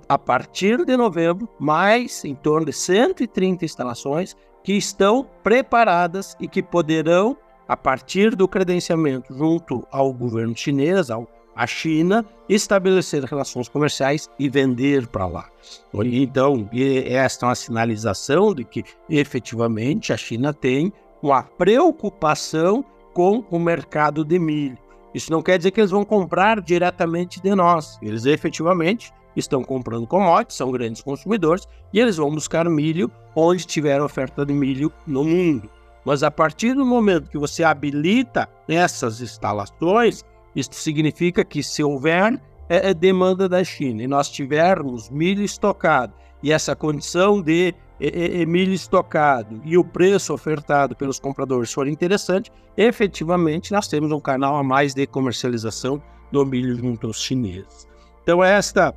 a 0.08 0.18
partir 0.18 0.84
de 0.84 0.96
novembro, 0.96 1.48
mais 1.58 2.24
em 2.24 2.34
torno 2.34 2.66
de 2.66 2.72
130 2.72 3.64
instalações 3.64 4.36
que 4.62 4.74
estão 4.74 5.26
preparadas 5.42 6.36
e 6.38 6.46
que 6.46 6.62
poderão, 6.62 7.36
a 7.66 7.76
partir 7.76 8.36
do 8.36 8.46
credenciamento 8.46 9.34
junto 9.34 9.86
ao 9.90 10.12
governo 10.12 10.56
chinês, 10.56 11.10
ao, 11.10 11.26
à 11.60 11.66
China, 11.66 12.24
estabelecer 12.48 13.22
relações 13.22 13.68
comerciais 13.68 14.30
e 14.38 14.48
vender 14.48 15.06
para 15.06 15.26
lá. 15.26 15.50
Então, 15.92 16.66
esta 17.04 17.44
é 17.44 17.48
uma 17.48 17.54
sinalização 17.54 18.54
de 18.54 18.64
que 18.64 18.82
efetivamente 19.10 20.10
a 20.10 20.16
China 20.16 20.54
tem 20.54 20.90
uma 21.22 21.42
preocupação 21.42 22.82
com 23.12 23.44
o 23.50 23.58
mercado 23.58 24.24
de 24.24 24.38
milho. 24.38 24.78
Isso 25.14 25.30
não 25.30 25.42
quer 25.42 25.58
dizer 25.58 25.70
que 25.70 25.80
eles 25.80 25.90
vão 25.90 26.02
comprar 26.02 26.62
diretamente 26.62 27.42
de 27.42 27.54
nós. 27.54 27.98
Eles 28.00 28.24
efetivamente 28.24 29.12
estão 29.36 29.62
comprando 29.62 30.06
commodities, 30.06 30.56
são 30.56 30.72
grandes 30.72 31.02
consumidores, 31.02 31.68
e 31.92 32.00
eles 32.00 32.16
vão 32.16 32.30
buscar 32.30 32.66
milho 32.70 33.10
onde 33.36 33.66
tiver 33.66 34.00
oferta 34.00 34.46
de 34.46 34.54
milho 34.54 34.90
no 35.06 35.24
mundo. 35.24 35.68
Mas 36.06 36.22
a 36.22 36.30
partir 36.30 36.72
do 36.72 36.86
momento 36.86 37.28
que 37.28 37.36
você 37.36 37.62
habilita 37.62 38.48
essas 38.66 39.20
instalações, 39.20 40.24
isso 40.54 40.70
significa 40.72 41.44
que 41.44 41.62
se 41.62 41.82
houver 41.82 42.40
é, 42.68 42.90
é 42.90 42.94
demanda 42.94 43.48
da 43.48 43.62
China 43.64 44.02
e 44.02 44.06
nós 44.06 44.28
tivermos 44.30 45.10
milho 45.10 45.42
estocado 45.42 46.12
e 46.42 46.52
essa 46.52 46.74
condição 46.74 47.40
de 47.42 47.74
é, 48.00 48.42
é, 48.42 48.46
milho 48.46 48.72
estocado 48.72 49.60
e 49.64 49.76
o 49.76 49.84
preço 49.84 50.32
ofertado 50.32 50.96
pelos 50.96 51.20
compradores 51.20 51.72
for 51.72 51.86
interessante, 51.86 52.50
efetivamente 52.76 53.72
nós 53.72 53.88
temos 53.88 54.10
um 54.10 54.20
canal 54.20 54.56
a 54.56 54.62
mais 54.62 54.94
de 54.94 55.06
comercialização 55.06 56.02
do 56.32 56.46
milho 56.46 56.76
junto 56.76 57.08
aos 57.08 57.22
chineses. 57.22 57.86
Então 58.22 58.42
esta 58.42 58.94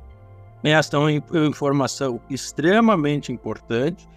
esta 0.62 0.96
é 0.96 1.00
uma 1.00 1.46
informação 1.46 2.18
extremamente 2.30 3.30
importante, 3.30 4.08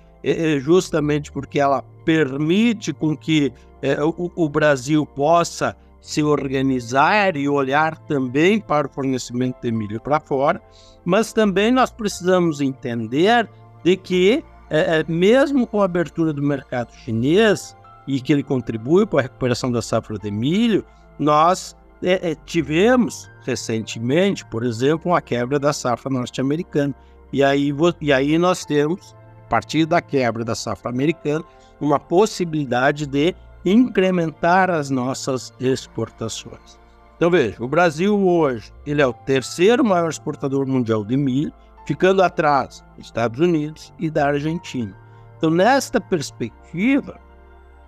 justamente 0.62 1.30
porque 1.30 1.60
ela 1.60 1.84
permite 2.06 2.94
com 2.94 3.18
que 3.18 3.52
é, 3.82 3.98
o 4.02 4.48
Brasil 4.48 5.06
possa 5.06 5.76
se 6.08 6.24
organizar 6.24 7.36
e 7.36 7.50
olhar 7.50 7.98
também 7.98 8.62
para 8.62 8.88
o 8.88 8.90
fornecimento 8.90 9.58
de 9.62 9.70
milho 9.74 10.00
para 10.00 10.22
fora, 10.22 10.62
mas 11.04 11.34
também 11.34 11.70
nós 11.70 11.92
precisamos 11.92 12.62
entender 12.62 13.46
de 13.84 13.98
que, 13.98 14.42
é, 14.70 15.04
mesmo 15.04 15.68
com 15.68 15.82
a 15.82 15.86
abertura 15.86 16.32
do 16.32 16.42
mercado 16.42 16.94
chinês 17.04 17.76
e 18.08 18.22
que 18.22 18.32
ele 18.32 18.42
contribui 18.42 19.06
para 19.06 19.20
a 19.20 19.24
recuperação 19.24 19.70
da 19.70 19.82
safra 19.82 20.18
de 20.18 20.32
milho, 20.32 20.86
nós 21.20 21.76
é, 22.02 22.36
tivemos 22.46 23.30
recentemente, 23.46 24.46
por 24.46 24.64
exemplo, 24.64 25.12
uma 25.12 25.22
quebra 25.22 25.60
da 25.60 25.74
safra 25.74 26.10
norte-americana. 26.10 26.96
E 27.34 27.44
aí, 27.44 27.74
e 28.00 28.14
aí 28.14 28.38
nós 28.38 28.64
temos, 28.64 29.14
a 29.46 29.50
partir 29.50 29.86
da 29.86 30.02
quebra 30.02 30.46
da 30.46 30.56
safra 30.56 30.90
americana, 30.90 31.44
uma 31.82 32.00
possibilidade 32.00 33.06
de 33.06 33.36
incrementar 33.66 34.70
as 34.70 34.90
nossas 34.90 35.54
exportações. 35.60 36.80
Então 37.16 37.32
veja, 37.32 37.64
o 37.64 37.68
Brasil 37.68 38.16
hoje 38.18 38.72
ele 38.86 39.02
é 39.02 39.08
o 39.08 39.14
terceiro 39.14 39.84
maior 39.84 40.10
exportador 40.10 40.68
mundial 40.68 41.04
de 41.04 41.18
milho, 41.18 41.52
ficando 41.86 42.22
atrás 42.22 42.84
dos 42.96 43.08
Estados 43.08 43.40
Unidos 43.40 43.94
e 43.98 44.10
da 44.10 44.28
Argentina. 44.28 44.96
Então 45.38 45.50
nesta 45.50 46.00
perspectiva, 46.00 47.20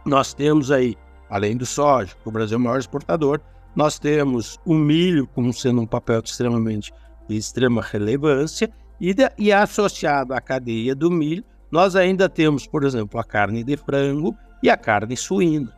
nós 0.06 0.34
temos 0.34 0.72
aí, 0.72 0.96
além 1.30 1.56
do 1.56 1.66
soja, 1.66 2.16
o 2.26 2.32
Brasil 2.32 2.58
é 2.58 2.60
o 2.60 2.64
maior 2.64 2.80
exportador, 2.80 3.40
nós 3.76 4.00
temos 4.00 4.58
o 4.66 4.74
milho 4.74 5.28
como 5.28 5.54
sendo 5.54 5.82
um 5.82 5.86
papel 5.86 6.22
extremamente 6.26 6.92
de 7.28 7.38
extrema 7.38 7.82
relevância 7.82 8.70
e, 9.00 9.14
de, 9.14 9.30
e 9.38 9.52
associado 9.52 10.34
à 10.34 10.42
cadeia 10.42 10.96
do 10.96 11.12
milho, 11.12 11.44
nós 11.72 11.96
ainda 11.96 12.28
temos, 12.28 12.66
por 12.66 12.84
exemplo, 12.84 13.20
a 13.20 13.24
carne 13.24 13.64
de 13.64 13.78
frango 13.78 14.36
e 14.62 14.70
a 14.70 14.78
carne 14.78 15.16
suína. 15.16 15.74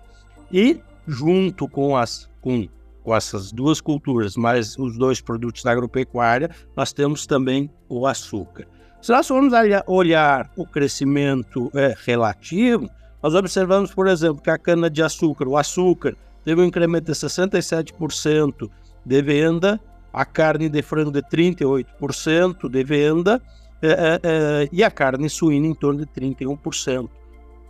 E 0.51 0.79
junto 1.07 1.67
com 1.67 1.95
as 1.95 2.29
com, 2.41 2.67
com 3.03 3.15
essas 3.15 3.51
duas 3.51 3.79
culturas, 3.79 4.35
mais 4.35 4.77
os 4.77 4.97
dois 4.97 5.21
produtos 5.21 5.63
da 5.63 5.71
agropecuária, 5.71 6.49
nós 6.75 6.91
temos 6.91 7.25
também 7.25 7.69
o 7.87 8.05
açúcar. 8.07 8.67
Se 9.01 9.11
nós 9.11 9.27
formos 9.27 9.53
olhar 9.87 10.51
o 10.55 10.65
crescimento 10.65 11.71
é, 11.73 11.95
relativo, 12.05 12.89
nós 13.21 13.33
observamos, 13.33 13.93
por 13.93 14.07
exemplo, 14.07 14.41
que 14.41 14.49
a 14.49 14.57
cana-de-açúcar, 14.57 15.47
o 15.47 15.57
açúcar, 15.57 16.15
teve 16.43 16.61
um 16.61 16.65
incremento 16.65 17.05
de 17.05 17.11
67% 17.11 18.69
de 19.05 19.21
venda, 19.21 19.79
a 20.13 20.25
carne 20.25 20.69
de 20.69 20.81
frango 20.81 21.11
de 21.11 21.21
38% 21.21 22.69
de 22.69 22.83
venda 22.83 23.41
é, 23.81 23.87
é, 23.87 24.19
é, 24.23 24.69
e 24.71 24.83
a 24.83 24.91
carne 24.91 25.29
suína 25.29 25.67
em 25.67 25.73
torno 25.73 25.99
de 25.99 26.05
31%. 26.07 27.09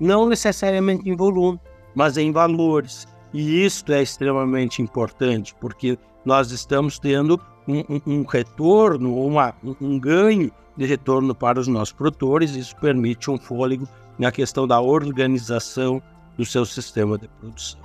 Não 0.02 0.28
necessariamente 0.28 1.08
em 1.08 1.16
volume, 1.16 1.60
mas 1.94 2.18
em 2.18 2.32
valores. 2.32 3.08
E 3.32 3.64
isto 3.64 3.94
é 3.94 4.02
extremamente 4.02 4.82
importante, 4.82 5.54
porque 5.62 5.96
nós 6.26 6.50
estamos 6.50 6.98
tendo 6.98 7.40
um, 7.68 7.82
um, 7.82 8.02
um 8.08 8.26
retorno, 8.26 9.16
uma, 9.16 9.54
um 9.80 10.00
ganho 10.00 10.52
de 10.76 10.88
retorno 10.88 11.36
para 11.36 11.60
os 11.60 11.68
nossos 11.68 11.94
produtores, 11.94 12.56
isso 12.56 12.76
permite 12.78 13.30
um 13.30 13.38
fôlego 13.38 13.88
na 14.18 14.32
questão 14.32 14.68
da 14.68 14.82
organização 14.82 16.02
do 16.36 16.44
seu 16.44 16.66
sistema 16.66 17.20
de 17.20 17.28
produção. 17.28 17.80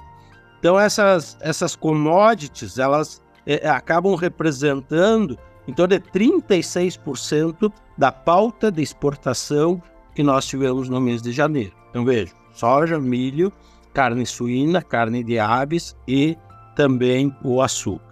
Então 0.59 0.81
essas, 0.81 1.37
essas 1.41 1.77
commodities, 1.77 2.79
elas 2.79 3.23
é, 3.47 3.69
acabam 3.69 4.15
representando 4.15 5.39
em 5.69 5.75
torno 5.75 5.99
de 5.99 6.05
36% 6.11 7.71
da 7.99 8.11
pauta 8.11 8.73
de 8.73 8.83
exportação 8.83 9.83
que 10.15 10.23
nós 10.23 10.47
tivemos 10.47 10.89
no 10.89 10.99
mês 10.99 11.21
de 11.21 11.31
janeiro. 11.31 11.76
Então 11.97 12.05
veja, 12.05 12.35
soja, 12.53 13.01
milho, 13.01 13.51
carne 13.95 14.27
suína, 14.27 14.83
carne 14.83 15.25
de 15.25 15.39
aves 15.39 15.97
e 16.07 16.37
também 16.75 17.35
o 17.43 17.63
açúcar. 17.63 18.05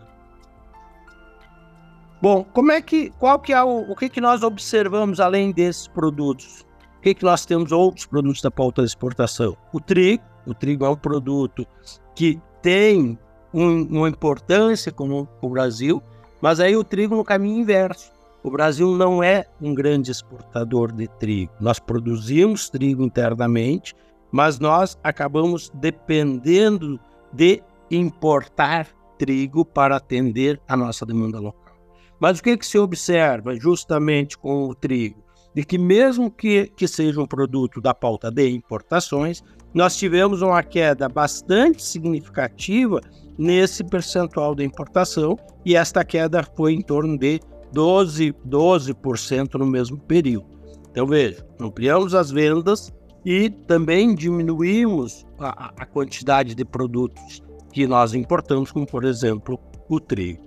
Bom, 2.23 2.45
como 2.45 2.73
é 2.73 2.81
que, 2.81 3.11
qual 3.19 3.39
que 3.39 3.53
é 3.53 3.63
o, 3.63 3.91
o 3.91 3.95
que, 3.95 4.09
que 4.09 4.23
nós 4.23 4.43
observamos 4.43 5.21
além 5.21 5.53
desses 5.53 5.87
produtos? 5.87 6.65
que, 7.05 7.13
que 7.13 7.23
nós 7.23 7.45
temos 7.45 7.71
outros 7.71 8.07
produtos 8.07 8.41
da 8.41 8.51
pauta 8.51 8.81
de 8.81 8.89
exportação? 8.89 9.55
O 9.71 9.79
trigo. 9.79 10.25
O 10.47 10.55
trigo 10.55 10.87
é 10.87 10.89
um 10.89 10.97
produto 10.97 11.67
que 12.15 12.41
tem 12.63 13.19
um, 13.53 13.83
uma 13.83 14.09
importância 14.09 14.91
com 14.91 15.29
o 15.43 15.49
Brasil, 15.51 16.03
mas 16.41 16.61
aí 16.61 16.75
o 16.75 16.83
trigo 16.83 17.15
no 17.15 17.25
caminho 17.25 17.61
inverso. 17.61 18.14
O 18.45 18.51
Brasil 18.51 18.95
não 18.95 19.23
é 19.23 19.47
um 19.59 19.75
grande 19.75 20.11
exportador 20.11 20.93
de 20.93 21.09
trigo. 21.19 21.51
Nós 21.59 21.79
produzimos 21.79 22.69
trigo 22.69 23.03
internamente, 23.03 23.95
mas 24.31 24.59
nós 24.59 24.99
acabamos 25.03 25.73
dependendo 25.73 27.01
de 27.33 27.63
importar 27.91 28.87
trigo 29.19 29.65
para 29.65 29.97
atender 29.97 30.61
a 30.69 30.77
nossa 30.77 31.07
demanda 31.07 31.41
local. 31.41 31.75
Mas 32.21 32.39
o 32.39 32.43
que, 32.43 32.59
que 32.59 32.67
se 32.67 32.79
observa 32.79 33.57
justamente 33.57 34.37
com 34.37 34.69
o 34.69 34.75
trigo? 34.75 35.25
De 35.55 35.65
que 35.65 35.79
mesmo 35.79 36.31
que, 36.31 36.71
que 36.77 36.87
seja 36.87 37.23
um 37.23 37.27
produto 37.27 37.81
da 37.81 37.95
pauta 37.95 38.31
de 38.31 38.51
importações, 38.51 39.43
nós 39.73 39.97
tivemos 39.97 40.43
uma 40.43 40.63
queda 40.63 41.09
bastante 41.09 41.83
significativa 41.83 43.01
nesse 43.39 43.83
percentual 43.83 44.55
de 44.55 44.65
importação 44.65 45.39
e 45.65 45.75
esta 45.75 46.05
queda 46.05 46.43
foi 46.55 46.75
em 46.75 46.83
torno 46.83 47.17
de 47.17 47.41
12%, 47.75 48.35
12% 48.49 49.55
no 49.55 49.67
mesmo 49.67 49.99
período. 49.99 50.47
Então 50.91 51.07
veja, 51.07 51.45
ampliamos 51.59 52.15
as 52.15 52.31
vendas 52.31 52.93
e 53.25 53.51
também 53.51 54.15
diminuímos 54.15 55.27
a, 55.39 55.73
a 55.77 55.87
quantidade 55.87 56.55
de 56.55 56.65
produtos 56.65 57.43
que 57.73 57.87
nós 57.87 58.15
importamos, 58.15 58.71
como 58.71 58.87
por 58.87 59.05
exemplo 59.05 59.59
o 59.89 59.99
trigo. 59.99 60.45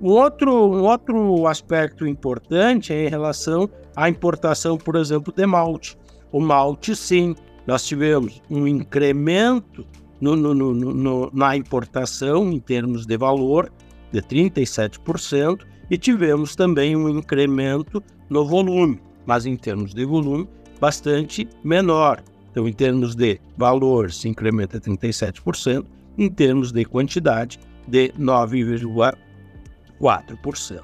Um 0.00 0.12
outro, 0.12 0.50
um 0.50 0.84
outro 0.84 1.46
aspecto 1.46 2.06
importante 2.06 2.92
é 2.92 3.04
em 3.04 3.08
relação 3.08 3.68
à 3.94 4.08
importação, 4.08 4.78
por 4.78 4.96
exemplo, 4.96 5.32
de 5.36 5.44
malte. 5.44 5.98
O 6.32 6.40
malte, 6.40 6.96
sim, 6.96 7.34
nós 7.66 7.84
tivemos 7.84 8.40
um 8.48 8.66
incremento 8.66 9.86
no, 10.20 10.34
no, 10.34 10.54
no, 10.54 11.30
na 11.34 11.56
importação 11.56 12.50
em 12.50 12.58
termos 12.58 13.04
de 13.04 13.16
valor 13.18 13.70
de 14.10 14.22
37% 14.22 15.66
e 15.90 15.98
tivemos 15.98 16.54
também 16.54 16.94
um 16.96 17.08
incremento 17.08 18.00
no 18.28 18.46
volume, 18.46 19.00
mas 19.26 19.46
em 19.46 19.56
termos 19.56 19.92
de 19.92 20.04
volume 20.04 20.48
bastante 20.80 21.48
menor. 21.62 22.22
Então, 22.50 22.68
em 22.68 22.72
termos 22.72 23.14
de 23.14 23.40
valor, 23.56 24.10
se 24.10 24.28
incrementa 24.28 24.80
37%, 24.80 25.86
em 26.18 26.28
termos 26.28 26.72
de 26.72 26.84
quantidade, 26.84 27.60
de 27.86 28.08
9,4%. 28.18 30.80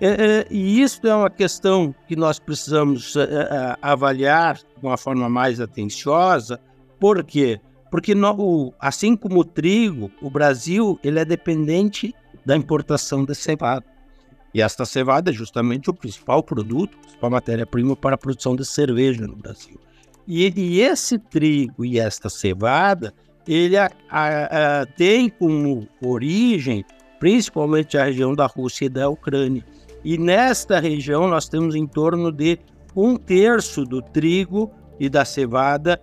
É, 0.00 0.08
é, 0.08 0.46
e 0.50 0.80
isso 0.82 1.06
é 1.06 1.14
uma 1.14 1.30
questão 1.30 1.94
que 2.08 2.16
nós 2.16 2.40
precisamos 2.40 3.14
é, 3.14 3.22
é, 3.22 3.76
avaliar 3.80 4.56
de 4.56 4.64
uma 4.82 4.96
forma 4.96 5.28
mais 5.28 5.60
atenciosa. 5.60 6.58
Por 6.98 7.22
quê? 7.22 7.60
Porque 7.88 8.12
no, 8.14 8.32
o, 8.32 8.74
assim 8.80 9.14
como 9.14 9.38
o 9.40 9.44
trigo, 9.44 10.10
o 10.20 10.28
Brasil 10.28 10.98
ele 11.04 11.20
é 11.20 11.24
dependente 11.24 12.12
da 12.44 12.56
importação 12.56 13.24
de 13.24 13.34
cevada. 13.34 13.91
E 14.54 14.60
esta 14.60 14.84
cevada 14.84 15.30
é 15.30 15.32
justamente 15.32 15.88
o 15.88 15.94
principal 15.94 16.42
produto, 16.42 16.96
a 16.96 17.00
principal 17.00 17.30
matéria-prima 17.30 17.96
para 17.96 18.14
a 18.14 18.18
produção 18.18 18.54
de 18.54 18.64
cerveja 18.64 19.26
no 19.26 19.36
Brasil. 19.36 19.80
E, 20.26 20.52
e 20.54 20.80
esse 20.80 21.18
trigo 21.18 21.84
e 21.84 21.98
esta 21.98 22.28
cevada, 22.28 23.14
ele 23.46 23.76
a, 23.76 23.90
a, 24.10 24.80
a, 24.80 24.86
tem 24.86 25.28
como 25.28 25.88
origem 26.00 26.84
principalmente 27.18 27.96
a 27.96 28.04
região 28.04 28.34
da 28.34 28.46
Rússia 28.46 28.86
e 28.86 28.88
da 28.88 29.08
Ucrânia. 29.08 29.64
E 30.04 30.18
nesta 30.18 30.80
região 30.80 31.28
nós 31.28 31.48
temos 31.48 31.74
em 31.74 31.86
torno 31.86 32.32
de 32.32 32.58
um 32.96 33.16
terço 33.16 33.84
do 33.84 34.02
trigo 34.02 34.70
e 34.98 35.08
da 35.08 35.24
cevada 35.24 36.00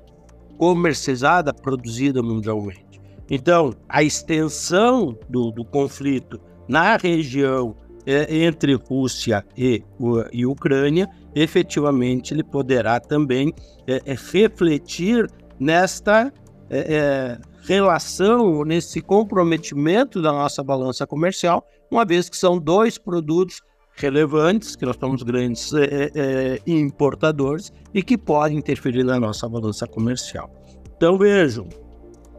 comercializada, 0.57 1.53
produzida 1.53 2.23
mundialmente. 2.23 2.99
Então, 3.29 3.73
a 3.87 4.01
extensão 4.01 5.17
do, 5.29 5.51
do 5.51 5.63
conflito 5.63 6.39
na 6.67 6.97
região 6.97 7.75
é, 8.09 8.43
entre 8.43 8.73
Rússia 8.73 9.45
e, 9.55 9.83
e, 10.33 10.43
Ucrânia, 10.43 11.07
efetivamente 11.35 12.33
ele 12.33 12.43
poderá 12.43 12.99
também 12.99 13.53
é, 13.85 14.01
é, 14.03 14.15
refletir 14.31 15.29
nesta 15.59 16.33
é, 16.71 16.79
é, 16.79 17.37
relação, 17.67 18.65
nesse 18.65 18.99
comprometimento 18.99 20.23
da 20.23 20.31
nossa 20.31 20.63
balança 20.63 21.05
comercial, 21.05 21.63
uma 21.91 22.03
vez 22.03 22.27
que 22.29 22.35
são 22.35 22.57
dois 22.57 22.97
produtos 22.97 23.61
relevantes, 23.95 24.75
que 24.75 24.87
nós 24.87 24.95
somos 24.99 25.21
grandes 25.21 25.71
é, 25.75 26.59
importadores 26.65 27.71
e 27.93 28.01
que 28.01 28.17
podem 28.17 28.57
interferir 28.57 29.03
na 29.03 29.19
nossa 29.19 29.47
balança 29.47 29.85
comercial. 29.85 30.49
Então 30.97 31.15
vejam 31.15 31.69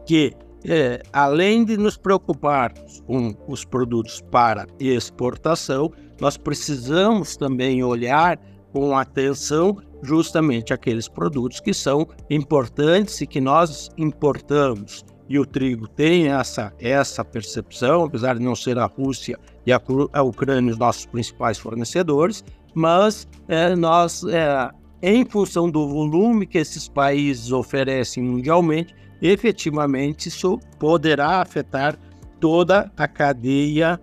que 0.05 0.33
é, 0.65 1.01
além 1.11 1.65
de 1.65 1.77
nos 1.77 1.97
preocuparmos 1.97 3.01
com 3.01 3.35
os 3.47 3.65
produtos 3.65 4.21
para 4.31 4.67
exportação, 4.79 5.91
nós 6.19 6.37
precisamos 6.37 7.35
também 7.35 7.83
olhar 7.83 8.39
com 8.71 8.95
atenção 8.95 9.77
justamente 10.03 10.73
aqueles 10.73 11.07
produtos 11.07 11.59
que 11.59 11.73
são 11.73 12.07
importantes 12.29 13.21
e 13.21 13.27
que 13.27 13.41
nós 13.41 13.89
importamos. 13.97 15.03
E 15.27 15.39
o 15.39 15.45
trigo 15.45 15.87
tem 15.87 16.27
essa, 16.27 16.73
essa 16.79 17.23
percepção, 17.23 18.03
apesar 18.03 18.37
de 18.37 18.43
não 18.43 18.55
ser 18.55 18.77
a 18.77 18.85
Rússia 18.85 19.39
e 19.65 19.71
a, 19.71 19.81
a 20.13 20.21
Ucrânia 20.21 20.71
os 20.71 20.77
nossos 20.77 21.05
principais 21.05 21.57
fornecedores, 21.57 22.43
mas 22.73 23.27
é, 23.47 23.75
nós, 23.75 24.23
é, 24.25 24.69
em 25.01 25.25
função 25.25 25.69
do 25.69 25.87
volume 25.87 26.45
que 26.45 26.57
esses 26.57 26.87
países 26.87 27.51
oferecem 27.51 28.23
mundialmente, 28.23 28.93
efetivamente 29.21 30.29
isso 30.29 30.59
poderá 30.79 31.41
afetar 31.41 31.97
toda 32.39 32.91
a 32.97 33.07
cadeia 33.07 33.99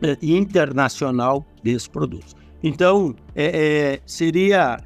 é, 0.00 0.16
internacional 0.22 1.44
desses 1.62 1.88
produtos. 1.88 2.36
Então, 2.62 3.14
é, 3.34 3.94
é, 3.94 4.00
seria 4.06 4.78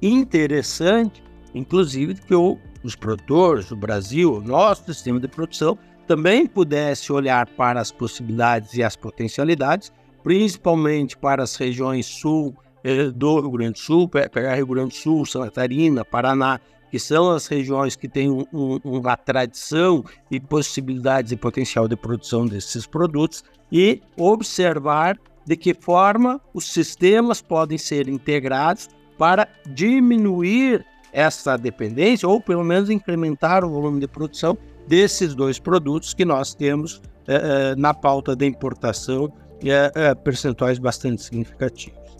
interessante, 0.00 1.22
inclusive, 1.54 2.14
que 2.14 2.34
o, 2.34 2.58
os 2.82 2.94
produtores, 2.94 3.70
o 3.70 3.76
Brasil, 3.76 4.34
o 4.34 4.40
nosso 4.42 4.84
sistema 4.92 5.20
de 5.20 5.28
produção, 5.28 5.78
também 6.06 6.46
pudesse 6.46 7.12
olhar 7.12 7.46
para 7.50 7.80
as 7.80 7.90
possibilidades 7.90 8.74
e 8.74 8.82
as 8.82 8.96
potencialidades, 8.96 9.92
principalmente 10.22 11.16
para 11.16 11.42
as 11.42 11.56
regiões 11.56 12.06
sul 12.06 12.54
eh, 12.84 13.10
do 13.10 13.40
Rio 13.40 13.50
Grande 13.52 13.72
do 13.72 13.78
Sul, 13.78 14.08
pegar 14.08 14.54
Rio 14.56 14.66
Grande 14.66 14.90
do 14.90 14.94
Sul, 14.94 15.24
Santa 15.24 15.46
Catarina, 15.46 16.04
Paraná, 16.04 16.60
que 16.92 16.98
são 16.98 17.30
as 17.30 17.46
regiões 17.46 17.96
que 17.96 18.06
têm 18.06 18.30
um, 18.30 18.44
um, 18.52 18.78
uma 18.84 19.16
tradição 19.16 20.04
e 20.30 20.38
possibilidades 20.38 21.32
e 21.32 21.36
potencial 21.36 21.88
de 21.88 21.96
produção 21.96 22.44
desses 22.44 22.86
produtos, 22.86 23.42
e 23.72 24.02
observar 24.14 25.18
de 25.46 25.56
que 25.56 25.72
forma 25.72 26.38
os 26.52 26.70
sistemas 26.70 27.40
podem 27.40 27.78
ser 27.78 28.08
integrados 28.08 28.90
para 29.16 29.48
diminuir 29.66 30.84
essa 31.14 31.56
dependência 31.56 32.28
ou 32.28 32.42
pelo 32.42 32.62
menos 32.62 32.90
incrementar 32.90 33.64
o 33.64 33.70
volume 33.70 33.98
de 33.98 34.06
produção 34.06 34.56
desses 34.86 35.34
dois 35.34 35.58
produtos 35.58 36.12
que 36.12 36.26
nós 36.26 36.54
temos 36.54 37.00
é, 37.26 37.74
na 37.74 37.94
pauta 37.94 38.36
de 38.36 38.44
importação 38.44 39.32
é, 39.64 40.14
percentuais 40.14 40.78
bastante 40.78 41.22
significativos. 41.22 42.18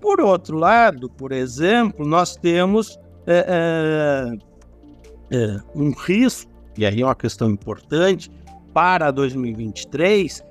por 0.00 0.20
outro 0.20 0.56
lado, 0.56 1.08
por 1.10 1.30
exemplo, 1.30 2.04
nós 2.04 2.34
temos 2.34 2.98
um 5.74 5.90
risco, 5.90 6.50
e 6.76 6.86
aí 6.86 7.02
é 7.02 7.04
uma 7.04 7.14
questão 7.14 7.50
importante, 7.50 8.30
para 8.72 9.10
2023, 9.10 10.44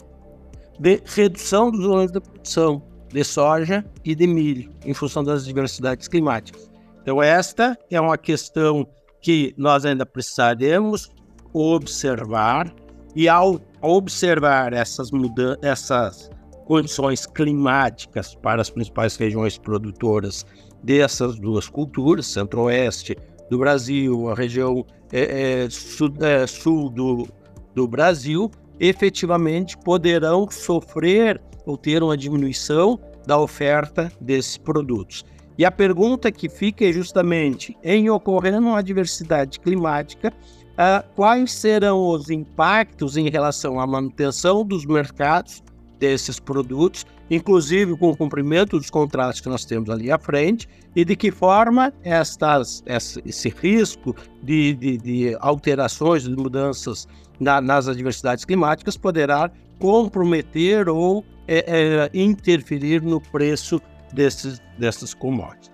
de 0.79 1.01
redução 1.05 1.71
dos 1.71 1.85
volumes 1.85 2.11
de 2.11 2.19
produção 2.19 2.83
de 3.09 3.23
soja 3.23 3.85
e 4.03 4.13
de 4.13 4.27
milho, 4.27 4.71
em 4.85 4.93
função 4.93 5.23
das 5.23 5.45
diversidades 5.45 6.07
climáticas. 6.07 6.69
Então, 7.01 7.23
esta 7.23 7.77
é 7.89 7.99
uma 8.01 8.17
questão 8.17 8.85
que 9.21 9.53
nós 9.57 9.85
ainda 9.85 10.05
precisaremos 10.05 11.09
observar, 11.53 12.73
e 13.15 13.27
ao 13.29 13.59
observar 13.81 14.73
essas, 14.73 15.09
mudanças, 15.09 15.57
essas 15.63 16.29
condições 16.65 17.25
climáticas 17.25 18.35
para 18.35 18.61
as 18.61 18.69
principais 18.69 19.15
regiões 19.15 19.57
produtoras 19.57 20.45
dessas 20.83 21.39
duas 21.39 21.67
culturas, 21.67 22.27
centro-oeste 22.27 23.15
do 23.49 23.57
Brasil, 23.57 24.29
a 24.29 24.35
região 24.35 24.85
é, 25.11 25.63
é, 25.63 25.69
sul, 25.69 26.13
é, 26.19 26.45
sul 26.45 26.89
do, 26.89 27.27
do 27.73 27.87
Brasil, 27.87 28.51
efetivamente 28.79 29.77
poderão 29.77 30.49
sofrer 30.49 31.41
ou 31.65 31.77
ter 31.77 32.03
uma 32.03 32.17
diminuição 32.17 32.99
da 33.25 33.37
oferta 33.39 34.11
desses 34.21 34.57
produtos. 34.57 35.25
E 35.57 35.65
a 35.65 35.71
pergunta 35.71 36.31
que 36.31 36.47
fica 36.47 36.85
é 36.85 36.93
justamente, 36.93 37.75
em 37.83 38.09
ocorrendo 38.09 38.67
uma 38.67 38.79
adversidade 38.79 39.59
climática, 39.59 40.29
uh, 40.29 41.03
quais 41.15 41.51
serão 41.51 42.09
os 42.09 42.29
impactos 42.29 43.17
em 43.17 43.29
relação 43.29 43.79
à 43.79 43.87
manutenção 43.87 44.63
dos 44.63 44.85
mercados 44.85 45.63
desses 45.99 46.39
produtos, 46.39 47.05
inclusive 47.29 47.95
com 47.97 48.09
o 48.09 48.17
cumprimento 48.17 48.77
dos 48.77 48.89
contratos 48.89 49.41
que 49.41 49.49
nós 49.49 49.65
temos 49.65 49.89
ali 49.89 50.11
à 50.11 50.17
frente, 50.17 50.67
e 50.95 51.03
de 51.03 51.15
que 51.15 51.31
forma 51.31 51.93
estas, 52.03 52.83
esse 52.85 53.49
risco 53.49 54.15
de, 54.41 54.73
de, 54.73 54.97
de 54.97 55.37
alterações, 55.39 56.23
de 56.23 56.35
mudanças 56.35 57.07
na, 57.39 57.61
nas 57.61 57.87
adversidades 57.87 58.45
climáticas 58.45 58.97
poderá 58.97 59.51
comprometer 59.79 60.89
ou 60.89 61.23
é, 61.47 61.63
é, 61.67 62.09
interferir 62.13 63.01
no 63.01 63.21
preço 63.21 63.81
desses, 64.13 64.61
dessas 64.77 65.13
commodities. 65.13 65.71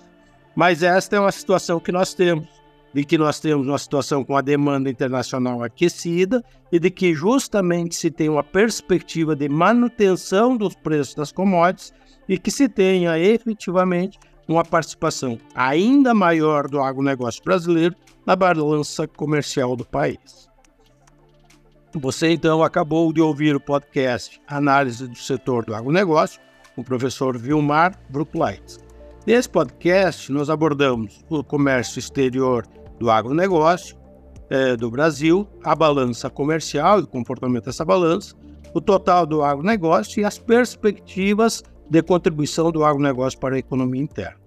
Mas 0.56 0.84
esta 0.84 1.16
é 1.16 1.20
uma 1.20 1.32
situação 1.32 1.80
que 1.80 1.92
nós 1.92 2.14
temos, 2.14 2.48
de 2.94 3.04
que 3.04 3.18
nós 3.18 3.40
temos 3.40 3.68
uma 3.68 3.78
situação 3.78 4.24
com 4.24 4.38
a 4.38 4.42
demanda 4.42 4.90
internacional 4.90 5.64
aquecida 5.64 6.44
e 6.72 6.80
de 6.80 6.90
que 6.92 7.14
justamente 7.14 7.96
se 7.96 8.12
tem 8.12 8.30
uma 8.30 8.44
perspectiva 8.44 9.36
de 9.36 9.50
manutenção 9.50 10.56
dos 10.56 10.76
preços 10.76 11.16
das 11.16 11.32
commodities 11.32 11.92
e 12.30 12.38
que 12.38 12.52
se 12.52 12.70
tenha 12.70 13.18
efetivamente 13.18 14.20
uma 14.48 14.64
participação 14.64 15.38
ainda 15.56 16.14
maior 16.14 16.68
do 16.68 16.80
agronegócio 16.82 17.44
brasileiro 17.44 17.96
na 18.26 18.36
balança 18.36 19.08
comercial 19.08 19.76
do 19.76 19.86
país. 19.86 20.50
Você 21.96 22.32
então 22.32 22.64
acabou 22.64 23.14
de 23.14 23.22
ouvir 23.22 23.56
o 23.56 23.60
podcast 23.60 24.42
Análise 24.48 25.08
do 25.08 25.18
Setor 25.18 25.66
do 25.66 25.76
Agronegócio, 25.76 26.42
com 26.74 26.82
o 26.82 26.84
professor 26.84 27.38
Vilmar 27.38 27.96
Bruckleitz. 28.10 28.80
Nesse 29.28 29.48
podcast, 29.48 30.32
nós 30.32 30.50
abordamos 30.50 31.24
o 31.30 31.44
comércio 31.44 32.00
exterior 32.00 32.66
do 33.04 33.12
agronegócio 33.12 33.98
é, 34.50 34.78
do 34.78 34.89
Brasil, 34.89 35.46
a 35.62 35.76
balança 35.76 36.30
comercial 36.30 37.02
e 37.02 37.04
o 37.04 37.08
comportamento 37.08 37.66
dessa 37.66 37.84
balança, 37.84 38.34
o 38.74 38.80
total 38.80 39.26
do 39.26 39.44
agronegócio 39.44 40.22
e 40.22 40.26
as 40.26 40.39
perspectivas 40.39 41.62
de 41.89 42.02
contribuição 42.02 42.72
do 42.72 42.86
agronegócio 42.86 43.38
para 43.39 43.56
a 43.56 43.60
economia 43.60 44.02
interna. 44.02 44.38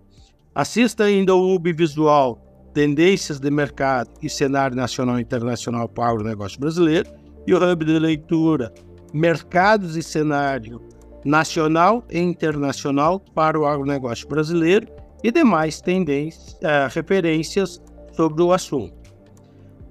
Assista 0.55 1.05
ainda 1.05 1.35
o 1.35 1.55
Ubivisual 1.55 2.43
Tendências 2.73 3.39
de 3.39 3.51
Mercado 3.51 4.11
e 4.23 4.31
Cenário 4.31 4.75
Nacional 4.75 5.19
e 5.19 5.23
Internacional 5.23 5.87
para 5.87 6.13
o 6.13 6.13
Agronegócio 6.13 6.59
Brasileiro 6.59 7.11
e 7.47 7.55
o 7.55 7.59
Hub 7.59 7.85
de 7.85 7.99
Leitura 7.99 8.73
Mercados 9.13 9.97
e 9.97 10.03
Cenário 10.03 10.81
nacional 11.25 12.05
e 12.11 12.19
internacional 12.19 13.21
para 13.21 13.59
o 13.59 13.67
agronegócio 13.67 14.29
brasileiro 14.29 14.87
e 15.25 15.33
demais 15.33 15.81
tendências, 15.81 16.53
uh, 16.55 16.89
referências 16.89 17.83
sobre 18.17 18.43
o 18.43 18.53
assunto. 18.53 18.95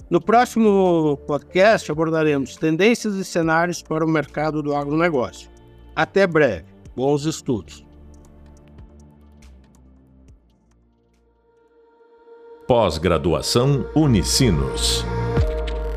No 0.09 0.21
próximo 0.21 1.17
podcast 1.25 1.91
abordaremos 1.91 2.55
tendências 2.57 3.15
e 3.15 3.25
cenários 3.25 3.81
para 3.81 4.05
o 4.05 4.09
mercado 4.09 4.61
do 4.61 4.75
agronegócio. 4.75 5.49
Até 5.95 6.27
breve. 6.27 6.65
Bons 6.95 7.25
estudos. 7.25 7.85
Pós-graduação 12.67 13.85
Unicinos. 13.95 15.05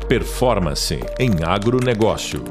Performance 0.07 0.99
em 1.19 1.43
agronegócio. 1.43 2.43